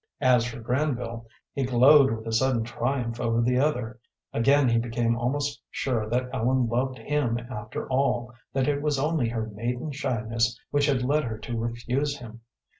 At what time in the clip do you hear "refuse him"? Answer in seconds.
11.55-12.41